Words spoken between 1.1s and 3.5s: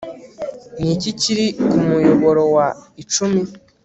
kiri kumuyoboro wa icumi